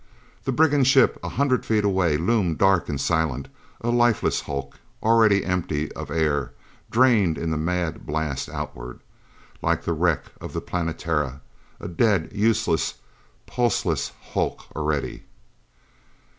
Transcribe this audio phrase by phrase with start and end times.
[0.45, 3.49] The brigand ship, a hundred feet away, loomed dark and silent,
[3.81, 6.53] a lifeless hulk, already empty of air,
[6.89, 8.99] drained in the mad blast outward.
[9.61, 11.41] Like the wreck of the Planetara
[11.79, 12.95] a dead, useless,
[13.45, 15.21] pulseless hulk already.